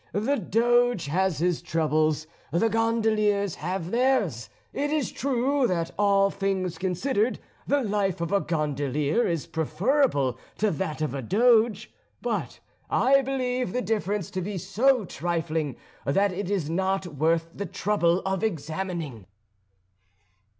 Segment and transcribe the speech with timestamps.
[0.13, 4.49] The Doge has his troubles, the gondoliers have theirs.
[4.73, 10.71] It is true that, all things considered, the life of a gondolier is preferable to
[10.71, 12.59] that of a Doge; but
[12.89, 18.21] I believe the difference to be so trifling that it is not worth the trouble
[18.25, 19.27] of examining."